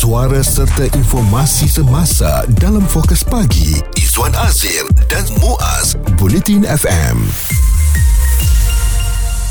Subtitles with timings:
[0.00, 7.20] suara serta informasi semasa dalam fokus pagi Izwan Azir dan Muaz Bulletin FM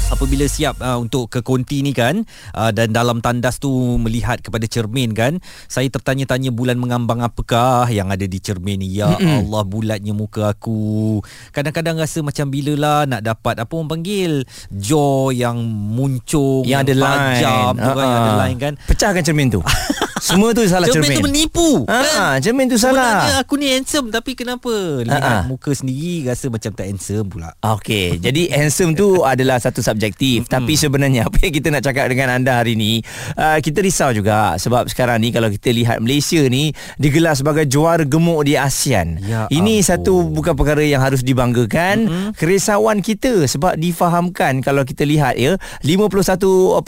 [0.09, 2.25] apabila siap uh, untuk ke konti ni kan
[2.57, 3.69] uh, dan dalam tandas tu
[4.01, 5.37] melihat kepada cermin kan
[5.69, 9.45] saya tertanya-tanya bulan mengambang apakah yang ada di cermin ni ya Mm-mm.
[9.45, 11.21] Allah bulatnya muka aku
[11.53, 14.31] kadang-kadang rasa macam bila lah nak dapat apa orang panggil
[14.73, 15.61] jaw yang
[15.93, 17.85] muncung yang ada tajam line.
[17.85, 18.01] Uh-huh.
[18.01, 19.61] yang ada line kan pecahkan cermin tu
[20.21, 21.09] Semua tu salah cermin.
[21.09, 21.69] Cermin tu menipu.
[21.87, 22.37] Ha, kan?
[22.43, 23.25] cermin tu salah.
[23.25, 24.71] Sebenarnya aku ni handsome tapi kenapa
[25.03, 25.47] lihat Ha-ha.
[25.47, 27.49] muka sendiri rasa macam tak handsome pula.
[27.59, 30.45] Okey, jadi handsome tu adalah satu subjektif.
[30.45, 32.99] Tapi sebenarnya apa yang kita nak cakap dengan anda hari ni,
[33.35, 38.03] uh, kita risau juga sebab sekarang ni kalau kita lihat Malaysia ni digelar sebagai juara
[38.03, 39.21] gemuk di ASEAN.
[39.23, 39.87] Ya Ini ampun.
[39.87, 41.95] satu bukan perkara yang harus dibanggakan.
[42.09, 42.29] Mm-hmm.
[42.35, 46.83] Kerisauan kita sebab difahamkan kalau kita lihat ya, 51%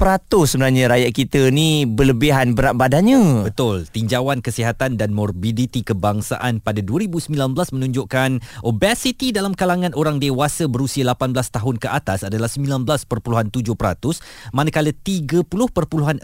[0.50, 3.21] sebenarnya rakyat kita ni berlebihan berat badannya.
[3.22, 3.86] Betul.
[3.86, 8.30] Tinjauan Kesihatan dan Morbiditi Kebangsaan pada 2019 menunjukkan
[8.66, 12.98] obesiti dalam kalangan orang dewasa berusia 18 tahun ke atas adalah 19.7%
[14.56, 16.24] manakala 30.4%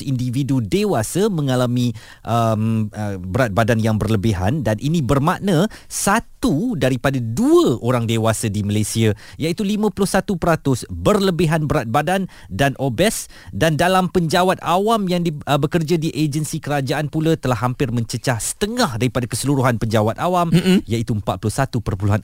[0.00, 1.92] individu dewasa mengalami
[2.24, 8.64] um, uh, berat badan yang berlebihan dan ini bermakna satu daripada dua orang dewasa di
[8.64, 10.24] Malaysia iaitu 51%
[10.88, 16.62] berlebihan berat badan dan obes dan dalam penjawat awam yang di, uh, bekerja di agensi
[16.62, 20.86] kerajaan pula telah hampir mencecah setengah daripada keseluruhan penjawat awam Mm-mm.
[20.86, 22.22] iaitu 41.4%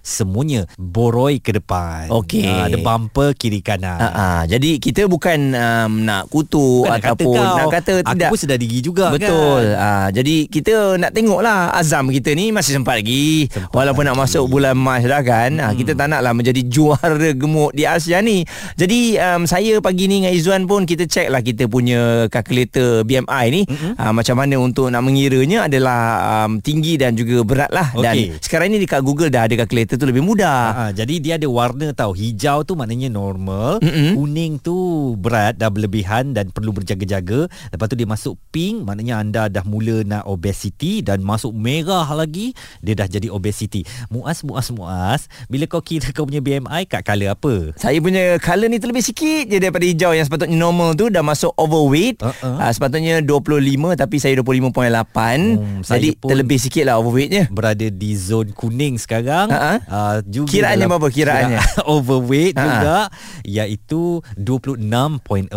[0.00, 2.08] semuanya boroi ke depan.
[2.08, 2.48] Okey.
[2.48, 4.00] Uh, ada bumper kiri kanan.
[4.00, 4.40] Uh-uh.
[4.48, 8.28] Jadi kita bukan um, nak kutuk bukan ataupun nak kata, nak kata tidak.
[8.30, 9.20] Aku pun sedar diri juga Betul.
[9.20, 9.28] kan.
[9.28, 9.64] Betul.
[9.76, 13.52] Uh, jadi kita nak tengoklah azam kita ni masih sempat lagi.
[13.52, 14.16] Sempat Walaupun lagi.
[14.16, 15.50] nak masuk bulan Mac dah kan.
[15.60, 15.66] Hmm.
[15.68, 18.48] Uh, kita tak naklah menjadi juara gemuk di Asia ni.
[18.80, 23.44] Jadi um, saya pagi ni dengan Izzuan pun kita check lah kita punya calculator BMI
[23.50, 23.92] ni mm-hmm.
[23.98, 26.00] uh, macam mana untuk nak mengiranya adalah
[26.46, 28.04] um, tinggi dan juga berat lah okay.
[28.06, 31.50] dan sekarang ini dekat Google dah ada kalkulator tu lebih mudah uh, jadi dia ada
[31.50, 34.14] warna tau hijau tu maknanya normal mm-hmm.
[34.14, 34.76] kuning tu
[35.18, 40.06] berat dah berlebihan dan perlu berjaga-jaga lepas tu dia masuk pink maknanya anda dah mula
[40.06, 43.82] nak obesity dan masuk merah lagi dia dah jadi obesity
[44.12, 48.68] muas muas muas bila kau kira kau punya BMI kat color apa saya punya color
[48.68, 52.60] ni terlebih sikit je daripada hijau yang sepatutnya normal tu dah masuk overweight uh-uh.
[52.60, 57.48] uh, sepatutnya 25 tapi saya 25.8 hmm, jadi terlebih sikit lah overweightnya.
[57.48, 59.48] berada di zon kuning sekarang.
[59.50, 61.60] Uh, juga kiraannya berapa kiraannya?
[61.60, 62.64] kira overweight Ha-ha.
[62.66, 62.98] juga
[63.44, 65.50] iaitu 26.4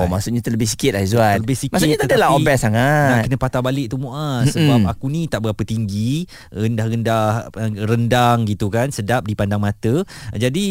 [0.00, 1.38] oh maksudnya terlebih sikit lah Izzuan.
[1.40, 3.08] Terlebih sikit maksudnya tak adalah obes sangat.
[3.10, 4.52] nak kena patah balik tu Muaz.
[4.52, 7.52] Sebab aku ni tak berapa tinggi rendah-rendah
[7.86, 10.02] rendang gitu kan sedap dipandang mata.
[10.34, 10.66] Jadi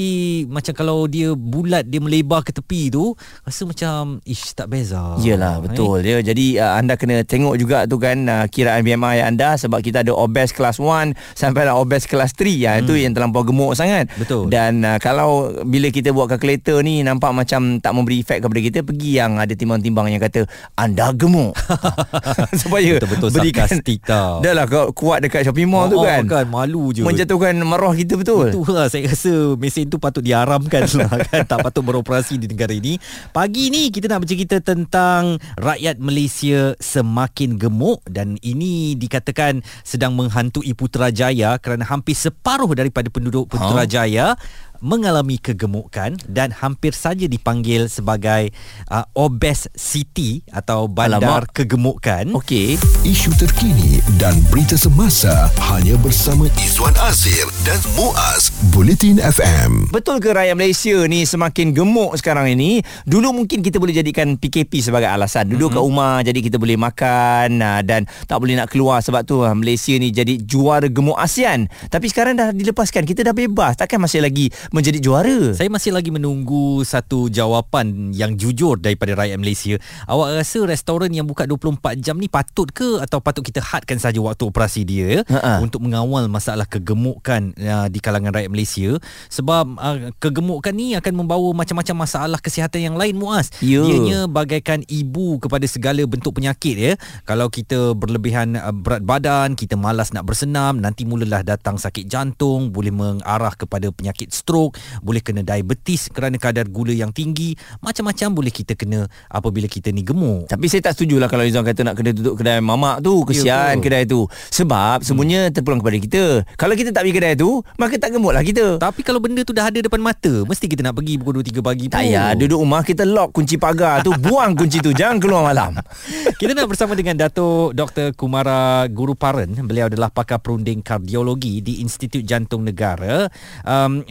[0.49, 3.13] macam kalau dia bulat dia melebar ke tepi tu
[3.43, 5.17] rasa macam ish tak beza.
[5.21, 9.53] Yalah betul dia jadi uh, anda kena tengok juga tu kan uh, kiraan BMI anda
[9.53, 12.81] sebab kita ada obes kelas 1 sampai lah obes kelas 3 ya hmm.
[12.81, 14.09] itu yang terlampau gemuk sangat.
[14.17, 14.49] Betul.
[14.49, 18.79] Dan uh, kalau bila kita buat kalkulator ni nampak macam tak memberi efek kepada kita
[18.81, 21.53] pergi yang ada timbang-timbang yang kata anda gemuk.
[22.61, 23.69] Supaya betul-betul berikan
[24.01, 24.41] tau.
[24.41, 24.65] Dah lah
[24.95, 26.25] kuat dekat shopping mall oh, tu kan.
[26.25, 26.45] kan?
[26.49, 27.05] Malu je.
[27.05, 28.49] Menjatuhkan maruah kita betul?
[28.49, 28.87] Betul lah.
[28.89, 31.45] Saya rasa mesin tu patut diharamkan lah kan.
[31.45, 32.97] Tak patut beroperasi di negara ini.
[33.29, 40.71] Pagi ni kita nak bercerita tentang rakyat Malaysia semakin gemuk dan ini dikatakan sedang menghantui
[40.73, 44.39] Putrajaya kerana hampir separuh daripada penduduk Putrajaya huh?
[44.79, 48.51] Mengalami kegemukan dan hampir saja dipanggil sebagai
[48.87, 51.55] uh, obes city atau bandar Alamak.
[51.55, 52.35] kegemukan.
[52.35, 52.79] Okey.
[53.03, 59.91] Isu terkini dan berita semasa hanya bersama Izwan Azir dan Muaz Bulletin FM.
[59.91, 62.79] Betul ke rakyat Malaysia ni semakin gemuk sekarang ini?
[63.07, 65.51] Dulu mungkin kita boleh jadikan PKP sebagai alasan.
[65.51, 65.79] Duduk mm-hmm.
[65.79, 69.51] kat rumah jadi kita boleh makan uh, dan tak boleh nak keluar sebab tu uh,
[69.55, 71.67] Malaysia ni jadi juara gemuk ASEAN.
[71.91, 73.03] Tapi sekarang dah dilepaskan.
[73.03, 73.75] Kita dah bebas.
[73.79, 75.53] Takkan masih lagi menjadi juara.
[75.57, 79.75] Saya masih lagi menunggu satu jawapan yang jujur daripada rakyat Malaysia.
[80.05, 84.21] Awak rasa restoran yang buka 24 jam ni patut ke atau patut kita hadkan saja
[84.21, 85.59] waktu operasi dia Ha-ha.
[85.61, 88.89] untuk mengawal masalah kegemukan uh, di kalangan rakyat Malaysia
[89.33, 93.49] sebab uh, kegemukan ni akan membawa macam-macam masalah kesihatan yang lain Muaz.
[93.59, 93.83] Yeah.
[93.89, 96.93] Ianya bagaikan ibu kepada segala bentuk penyakit ya.
[97.25, 102.69] Kalau kita berlebihan uh, berat badan, kita malas nak bersenam, nanti mulalah datang sakit jantung,
[102.69, 108.35] boleh mengarah kepada penyakit stroke stroke, boleh kena diabetes kerana kadar gula yang tinggi, macam-macam
[108.35, 110.51] boleh kita kena apabila kita ni gemuk.
[110.51, 113.23] Tapi saya tak setuju lah kalau Izzuan kata nak kena tutup kedai mamak tu.
[113.23, 114.27] Kesian Ya, kedai tu.
[114.51, 116.23] Sebab semuanya terpulang kepada kita.
[116.59, 118.77] Kalau kita tak pergi kedai tu, maka tak gemuk lah kita.
[118.77, 121.63] Tapi kalau benda tu dah ada depan mata, mesti kita nak pergi pukul 2 3
[121.63, 121.95] pagi pun.
[121.95, 125.79] Tak payah duduk rumah kita lock kunci pagar tu buang kunci tu jangan keluar malam.
[126.39, 128.15] Kita nak bersama dengan Dato' Dr.
[128.15, 129.51] Kumara Guru Paran.
[129.59, 133.27] Beliau adalah pakar perunding kardiologi di Institut Jantung Negara.
[133.67, 134.07] Um,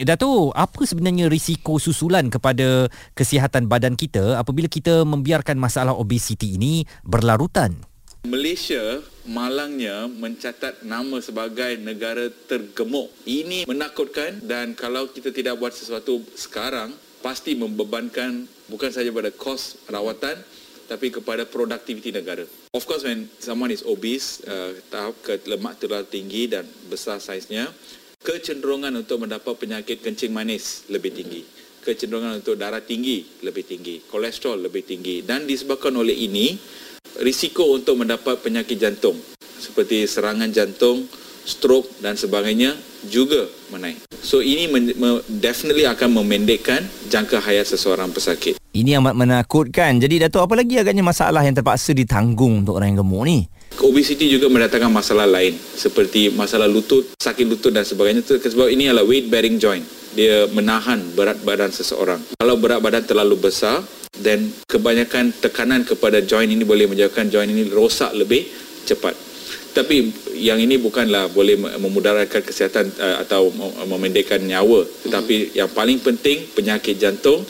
[0.55, 7.75] Apa sebenarnya risiko susulan kepada kesihatan badan kita apabila kita membiarkan masalah obesiti ini berlarutan?
[8.27, 13.11] Malaysia malangnya mencatat nama sebagai negara tergemuk.
[13.23, 19.87] Ini menakutkan dan kalau kita tidak buat sesuatu sekarang pasti membebankan bukan saja pada kos
[19.87, 20.35] rawatan
[20.89, 22.43] tapi kepada produktiviti negara.
[22.73, 27.69] Of course when someone is obese, uh, tahap ke lemak terlalu tinggi dan besar saiznya,
[28.29, 31.41] kecenderungan untuk mendapat penyakit kencing manis lebih tinggi.
[31.79, 36.53] Kecenderungan untuk darah tinggi lebih tinggi, kolesterol lebih tinggi dan disebabkan oleh ini
[37.23, 39.17] risiko untuk mendapat penyakit jantung
[39.57, 41.07] seperti serangan jantung,
[41.47, 42.75] stroke dan sebagainya
[43.07, 44.03] juga menaik.
[44.19, 48.58] So ini men- me- definitely akan memendekkan jangka hayat seseorang pesakit.
[48.69, 49.97] Ini amat menakutkan.
[49.97, 53.49] Jadi Dato' apa lagi agaknya masalah yang terpaksa ditanggung untuk orang yang gemuk ni?
[53.81, 58.21] Obesiti juga mendatangkan masalah lain seperti masalah lutut, sakit lutut dan sebagainya.
[58.21, 59.81] Sebab ini adalah weight bearing joint.
[60.13, 62.21] Dia menahan berat badan seseorang.
[62.37, 63.81] Kalau berat badan terlalu besar,
[64.21, 68.45] then kebanyakan tekanan kepada joint ini boleh menyebabkan joint ini rosak lebih
[68.85, 69.17] cepat.
[69.73, 74.85] Tapi yang ini bukanlah boleh memudaratkan kesihatan uh, atau mem- memendekkan nyawa.
[74.85, 77.41] Tetapi yang paling penting penyakit jantung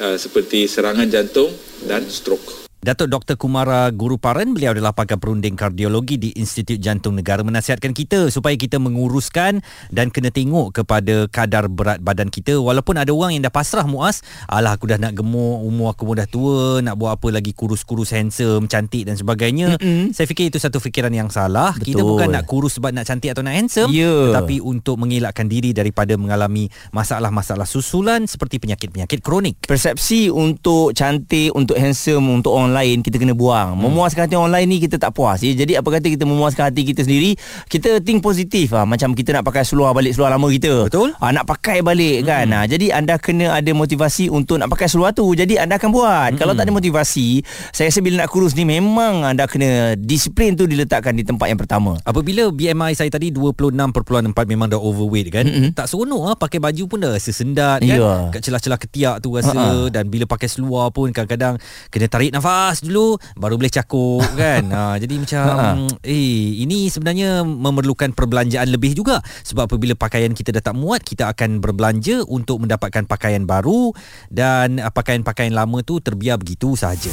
[0.00, 1.52] uh, seperti serangan jantung
[1.84, 2.69] dan stroke.
[2.80, 3.36] Datuk Dr.
[3.36, 8.56] Kumara Guru Paran, beliau adalah pakar perunding kardiologi di Institut Jantung Negara menasihatkan kita supaya
[8.56, 9.60] kita menguruskan
[9.92, 14.24] dan kena tengok kepada kadar berat badan kita walaupun ada orang yang dah pasrah muas,
[14.48, 18.16] alah aku dah nak gemuk, umur aku pun dah tua, nak buat apa lagi kurus-kurus
[18.16, 19.76] handsome, cantik dan sebagainya.
[19.76, 20.16] Mm-mm.
[20.16, 21.76] Saya fikir itu satu fikiran yang salah.
[21.76, 21.84] Betul.
[21.84, 24.32] Kita bukan nak kurus sebab nak cantik atau nak handsome, Ya.
[24.32, 29.68] tetapi untuk mengelakkan diri daripada mengalami masalah-masalah susulan seperti penyakit-penyakit kronik.
[29.68, 33.74] Persepsi untuk cantik, untuk handsome, untuk orang lain kita kena buang.
[33.76, 33.86] Hmm.
[33.86, 35.38] Memuaskan hati orang lain ni kita tak puas.
[35.42, 35.52] Ya.
[35.52, 37.34] Jadi apa kata kita memuaskan hati kita sendiri,
[37.66, 38.86] kita think positif lah.
[38.86, 40.86] Macam kita nak pakai seluar balik seluar lama kita.
[40.88, 41.12] Betul.
[41.18, 42.46] Ah, nak pakai balik kan.
[42.48, 42.56] Hmm.
[42.62, 45.26] Ah, jadi anda kena ada motivasi untuk nak pakai seluar tu.
[45.32, 46.30] Jadi anda akan buat.
[46.38, 50.66] Kalau tak ada motivasi, saya rasa bila nak kurus ni memang anda kena disiplin tu
[50.66, 51.98] diletakkan di tempat yang pertama.
[52.06, 55.70] Apabila BMI saya tadi 26.4 memang dah overweight kan mm-hmm.
[55.74, 58.30] tak seronok ah pakai baju pun dah rasa sendat kan Ya.
[58.30, 59.90] kat celah-celah ketiak tu rasa Ha-ha.
[59.90, 61.58] dan bila pakai seluar pun kadang-kadang
[61.90, 65.70] kena tarik nafas dulu baru boleh cakuk kan ha, jadi macam Ha-ha.
[66.04, 71.32] eh ini sebenarnya memerlukan perbelanjaan lebih juga sebab apabila pakaian kita dah tak muat kita
[71.32, 73.92] akan berbelanja untuk mendapatkan pakaian baru
[74.28, 77.10] dan ah, pakaian-pakaian lama tu terbiar begitu sahaja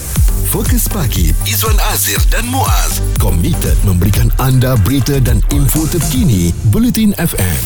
[0.48, 7.60] Fokus pagi Izwan Azir dan Muaz komited memberikan anda berita dan info terkini Bulletin FM.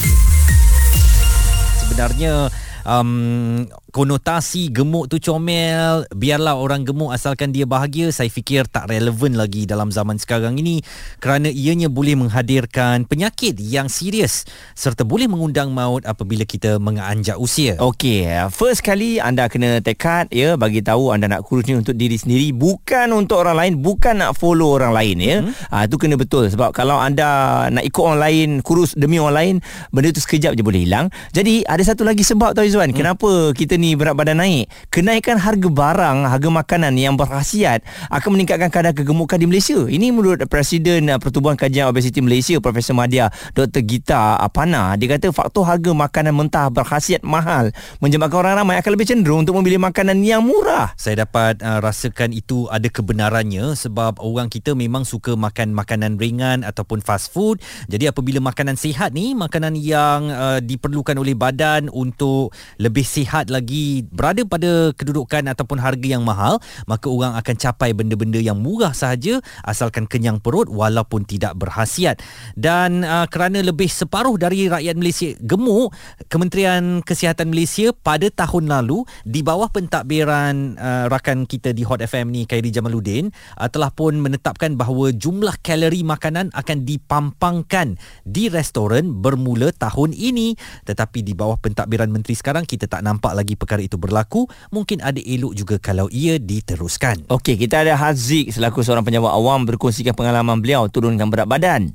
[1.81, 2.49] sebenarnya
[2.85, 9.35] um, konotasi gemuk tu comel biarlah orang gemuk asalkan dia bahagia saya fikir tak relevan
[9.35, 10.79] lagi dalam zaman sekarang ini
[11.19, 14.47] kerana ianya boleh menghadirkan penyakit yang serius
[14.79, 20.53] serta boleh mengundang maut apabila kita menganjak usia Okey, first kali anda kena tekad ya
[20.55, 24.37] bagi tahu anda nak kurus ni untuk diri sendiri bukan untuk orang lain, bukan nak
[24.37, 25.37] follow orang lain ya.
[25.41, 25.51] Hmm.
[25.73, 29.55] Ah tu kena betul sebab kalau anda nak ikut orang lain, kurus demi orang lain,
[29.89, 31.09] benda tu sekejap je boleh hilang.
[31.33, 32.97] Jadi ada satu lagi sebab tau Izwan, hmm.
[33.01, 34.69] kenapa kita ni berat badan naik?
[34.93, 37.81] Kenaikan harga barang, harga makanan yang berkhasiat
[38.13, 39.89] akan meningkatkan kadar kegemukan di Malaysia.
[39.89, 43.81] Ini menurut Presiden Pertubuhan Kajian Obesiti Malaysia Profesor Madya Dr.
[43.81, 49.09] Gita Apana, dia kata faktor harga makanan mentah berkhasiat mahal menyebabkan orang ramai akan lebih
[49.09, 50.93] cenderung untuk memilih makanan yang murah.
[50.93, 56.61] Saya dapat uh, rasakan itu ada kebenarannya sebab orang kita memang suka makan makanan ringan
[56.61, 57.57] ataupun fast food.
[57.89, 63.70] Jadi apabila makanan sihat ni, makanan yang uh, diperlukan oleh badan untuk lebih sihat lagi
[64.09, 69.39] berada pada kedudukan ataupun harga yang mahal, maka orang akan capai benda-benda yang murah sahaja
[69.63, 72.19] asalkan kenyang perut walaupun tidak berhasiat.
[72.57, 75.93] Dan uh, kerana lebih separuh dari rakyat Malaysia gemuk,
[76.27, 82.31] Kementerian Kesihatan Malaysia pada tahun lalu di bawah pentadbiran uh, rakan kita di Hot FM
[82.31, 89.21] ni Khairi Jamaluddin uh, telah pun menetapkan bahawa jumlah kalori makanan akan dipampangkan di restoran
[89.21, 90.55] bermula tahun ini
[90.87, 95.21] tetapi di bawah pentadbiran menteri sekarang kita tak nampak lagi perkara itu berlaku mungkin ada
[95.21, 100.57] elok juga kalau ia diteruskan Okey, kita ada Haziq selaku seorang penjawat awam berkongsikan pengalaman
[100.57, 101.93] beliau turunkan berat badan.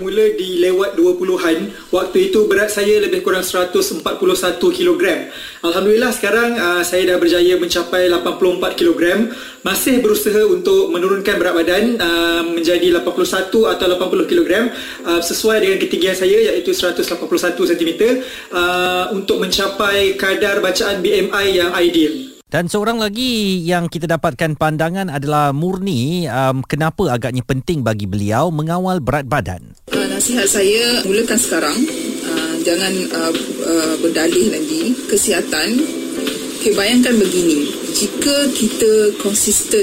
[0.00, 1.92] Bermula di lewat 20-an.
[1.92, 4.00] Waktu itu berat saya lebih kurang 141
[4.56, 5.02] kg.
[5.60, 9.28] Alhamdulillah sekarang uh, saya dah berjaya mencapai 84 kg.
[9.60, 14.50] Masih berusaha untuk menurunkan berat badan uh, menjadi 81 atau 80 kg
[15.04, 17.90] uh, sesuai dengan ketinggian saya iaitu 181 cm
[18.56, 22.40] uh, untuk mencapai kadar bacaan BMI yang ideal.
[22.50, 28.50] Dan seorang lagi yang kita dapatkan pandangan adalah Murni um, kenapa agaknya penting bagi beliau
[28.50, 29.70] mengawal berat badan.
[30.20, 31.80] Nasihat saya mulakan sekarang
[32.28, 33.32] uh, jangan uh,
[33.64, 35.80] uh, berdalih lagi kesihatan.
[36.60, 37.64] Okay, bayangkan begini,
[37.96, 39.80] jika kita konsisten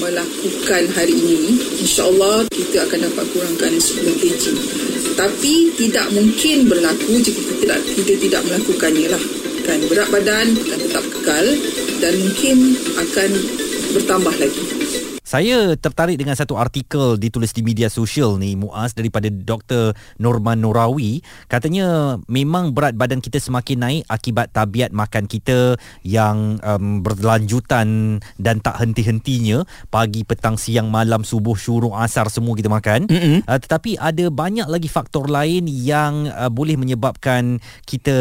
[0.00, 4.56] melakukan hari ini, insya-Allah kita akan dapat kurangkan 10 kg.
[5.20, 9.24] Tapi tidak mungkin berlaku jika kita tidak, kita tidak melakukannya lah.
[9.68, 11.44] Kan berat badan akan tetap kekal
[12.00, 12.56] dan mungkin
[12.96, 13.30] akan
[14.00, 14.77] bertambah lagi.
[15.28, 19.92] Saya tertarik dengan satu artikel ditulis di media sosial ni Muaz daripada Dr.
[20.16, 21.20] Norman Norawi
[21.52, 28.64] katanya memang berat badan kita semakin naik akibat tabiat makan kita yang um, berlanjutan dan
[28.64, 33.44] tak henti-hentinya pagi petang siang malam subuh syuruk asar semua kita makan mm-hmm.
[33.44, 38.16] uh, tetapi ada banyak lagi faktor lain yang uh, boleh menyebabkan kita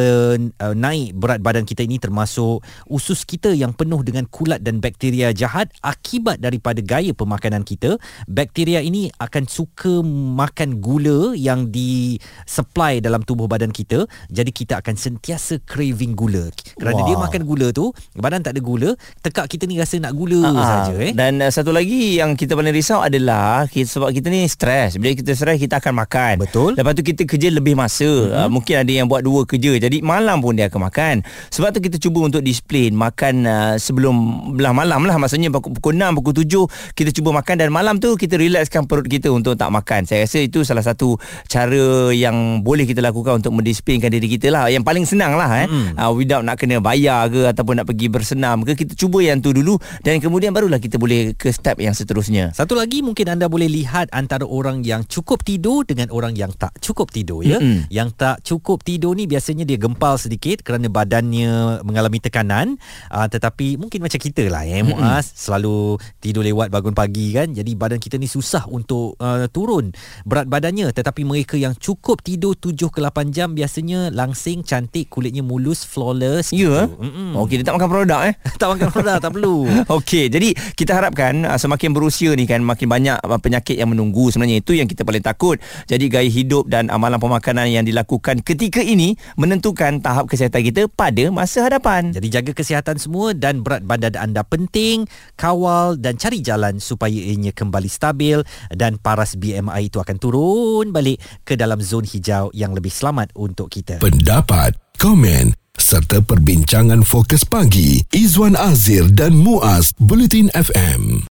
[0.59, 2.59] uh, naik berat badan kita ini termasuk
[2.91, 8.81] usus kita yang penuh dengan kulat dan bakteria jahat akibat daripada gaya pemakanan kita, bakteria
[8.81, 10.01] ini akan suka
[10.33, 12.17] makan gula yang di
[12.49, 14.09] supply dalam tubuh badan kita.
[14.33, 16.49] Jadi kita akan sentiasa craving gula.
[16.81, 17.05] Kerana wow.
[17.05, 20.65] dia makan gula tu, badan tak ada gula, tekak kita ni rasa nak gula uh-huh.
[20.65, 21.13] saja eh.
[21.13, 24.97] Dan uh, satu lagi yang kita paling risau adalah kita, sebab kita ni stres.
[24.97, 26.33] Bila kita stres kita akan makan.
[26.41, 26.73] Betul.
[26.73, 28.09] Lepas tu kita kerja lebih masa.
[28.09, 28.41] Uh-huh.
[28.41, 29.77] Uh, mungkin ada yang buat dua kerja.
[29.77, 31.15] Jadi malam pun dia akan makan.
[31.53, 34.15] Sebab tu kita cuba untuk disiplin makan uh, sebelum
[34.57, 38.13] belah malam lah maksudnya pukul, pukul 6 pukul 7 kita cuba makan dan malam tu
[38.15, 40.05] kita relaxkan perut kita untuk tak makan.
[40.05, 41.17] Saya rasa itu salah satu
[41.49, 44.69] cara yang boleh kita lakukan untuk mendisiplinkan diri kita lah.
[44.69, 45.67] Yang paling senang lah eh.
[45.67, 45.95] Mm.
[45.97, 48.77] Uh, without nak kena bayar ke ataupun nak pergi bersenam ke.
[48.77, 52.53] Kita cuba yang tu dulu dan kemudian barulah kita boleh ke step yang seterusnya.
[52.53, 56.75] Satu lagi mungkin anda boleh lihat antara orang yang cukup tidur dengan orang yang tak
[56.83, 57.57] cukup tidur ya.
[57.57, 57.89] Mm-hmm.
[57.89, 62.77] Yang tak cukup tidur ni biasanya dia gempal sedikit kerana badannya mengalami tekanan.
[63.09, 64.83] Uh, tetapi mungkin macam kita lah ya.
[64.83, 64.93] Mm-hmm.
[64.93, 69.89] Muaz selalu tidur lewat bangun pagi kan jadi badan kita ni susah untuk uh, turun.
[70.23, 75.41] Berat badannya tetapi mereka yang cukup tidur 7 ke 8 jam biasanya langsing cantik kulitnya
[75.41, 77.39] mulus flawless ya gitu.
[77.41, 78.33] okey dia tak makan produk eh?
[78.61, 79.69] Tak makan produk tak perlu.
[79.97, 84.29] Okey jadi kita harapkan uh, semakin berusia ni kan makin banyak uh, penyakit yang menunggu
[84.29, 84.59] sebenarnya.
[84.61, 85.57] Itu yang kita paling takut.
[85.85, 91.29] Jadi gaya hidup dan amalan pemakanan yang dilakukan ketika ini menentukan tahap kesihatan kita pada
[91.31, 92.11] masa hadapan.
[92.11, 95.07] Jadi jaga kesihatan semua dan berat badan anda penting
[95.39, 98.43] kawal dan cari jalan supaya ianya kembali stabil
[98.75, 103.71] dan paras BMI itu akan turun balik ke dalam zon hijau yang lebih selamat untuk
[103.71, 104.03] kita.
[104.03, 111.23] Pendapat, komen serta perbincangan fokus pagi Izwan Azir dan Muaz Bulletin FM.